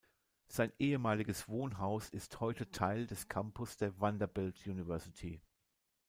[0.47, 5.43] Sein ehemaliges Wohnhaus ist heute Teil des Campus der Vanderbilt University.